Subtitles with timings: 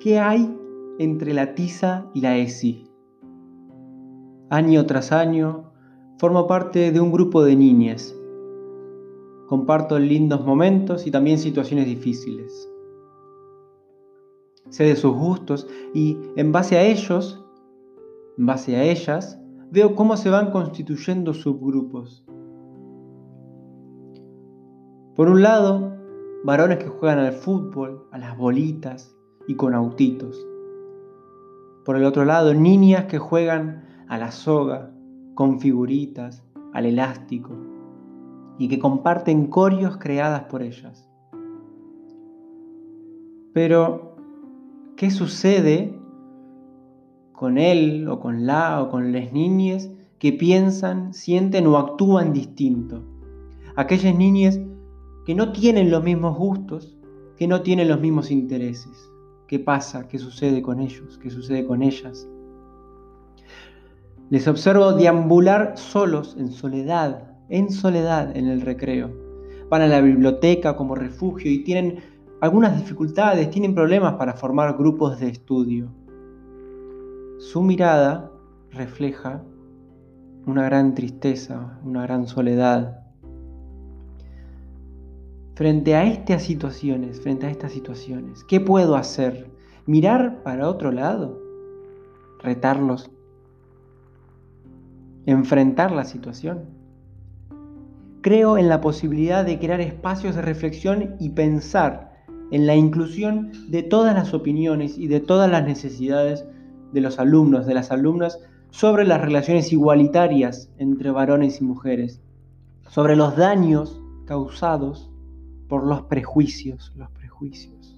[0.00, 0.58] ¿qué hay
[0.98, 2.90] entre la TISA y la ESI?
[4.48, 5.70] Año tras año,
[6.18, 8.16] formo parte de un grupo de niñas.
[9.46, 12.66] Comparto lindos momentos y también situaciones difíciles.
[14.70, 17.44] Sé de sus gustos y en base a ellos,
[18.38, 19.38] en base a ellas,
[19.70, 22.24] veo cómo se van constituyendo subgrupos.
[25.14, 25.94] Por un lado,
[26.42, 29.14] varones que juegan al fútbol, a las bolitas
[29.50, 30.46] y con autitos.
[31.84, 34.92] Por el otro lado, niñas que juegan a la soga,
[35.34, 37.50] con figuritas, al elástico,
[38.60, 41.10] y que comparten corios creadas por ellas.
[43.52, 44.14] Pero,
[44.96, 45.98] ¿qué sucede
[47.32, 49.90] con él o con la o con las niñas
[50.20, 53.02] que piensan, sienten o actúan distinto?
[53.74, 54.60] Aquellas niñas
[55.26, 56.96] que no tienen los mismos gustos,
[57.36, 59.10] que no tienen los mismos intereses.
[59.50, 60.06] ¿Qué pasa?
[60.06, 61.18] ¿Qué sucede con ellos?
[61.20, 62.28] ¿Qué sucede con ellas?
[64.28, 69.10] Les observo deambular solos, en soledad, en soledad en el recreo.
[69.68, 71.98] Van a la biblioteca como refugio y tienen
[72.40, 75.90] algunas dificultades, tienen problemas para formar grupos de estudio.
[77.40, 78.30] Su mirada
[78.70, 79.42] refleja
[80.46, 82.99] una gran tristeza, una gran soledad,
[85.60, 88.44] frente a estas situaciones, frente a estas situaciones?
[88.44, 89.50] ¿Qué puedo hacer?
[89.84, 91.38] ¿Mirar para otro lado?
[92.42, 93.10] ¿Retarlos?
[95.26, 96.64] ¿Enfrentar la situación?
[98.22, 102.10] Creo en la posibilidad de crear espacios de reflexión y pensar
[102.50, 106.46] en la inclusión de todas las opiniones y de todas las necesidades
[106.94, 108.38] de los alumnos, de las alumnas,
[108.70, 112.22] sobre las relaciones igualitarias entre varones y mujeres,
[112.88, 115.09] sobre los daños causados
[115.70, 117.96] por los prejuicios, los prejuicios.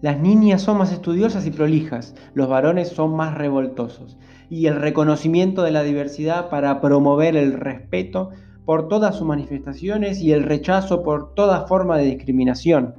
[0.00, 4.16] Las niñas son más estudiosas y prolijas, los varones son más revoltosos.
[4.48, 8.30] Y el reconocimiento de la diversidad para promover el respeto
[8.64, 12.94] por todas sus manifestaciones y el rechazo por toda forma de discriminación.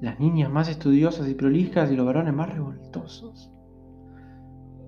[0.00, 3.50] Las niñas más estudiosas y prolijas y los varones más revoltosos.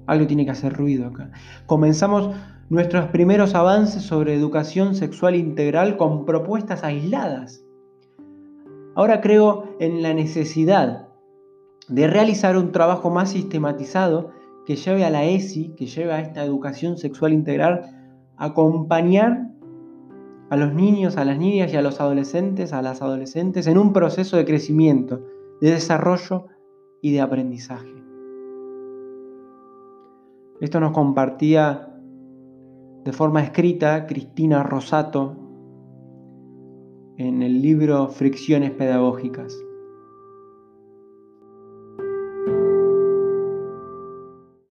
[0.06, 1.30] Algo tiene que hacer ruido acá.
[1.66, 2.34] Comenzamos
[2.70, 7.64] nuestros primeros avances sobre educación sexual integral con propuestas aisladas.
[8.94, 11.08] Ahora creo en la necesidad
[11.88, 14.30] de realizar un trabajo más sistematizado
[14.66, 17.90] que lleve a la ESI, que lleve a esta educación sexual integral,
[18.36, 19.50] a acompañar
[20.48, 23.92] a los niños, a las niñas y a los adolescentes, a las adolescentes en un
[23.92, 25.20] proceso de crecimiento,
[25.60, 26.46] de desarrollo
[27.02, 27.94] y de aprendizaje.
[30.60, 31.89] Esto nos compartía
[33.04, 35.36] de forma escrita Cristina Rosato
[37.16, 39.54] en el libro Fricciones Pedagógicas.